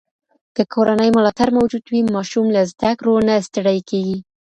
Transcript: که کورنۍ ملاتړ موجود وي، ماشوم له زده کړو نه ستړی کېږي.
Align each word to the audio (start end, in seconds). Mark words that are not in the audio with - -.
که 0.55 0.63
کورنۍ 0.73 1.09
ملاتړ 1.17 1.49
موجود 1.57 1.83
وي، 1.87 2.01
ماشوم 2.15 2.45
له 2.55 2.61
زده 2.71 2.91
کړو 2.99 3.13
نه 3.27 3.35
ستړی 3.47 3.79
کېږي. 3.89 4.17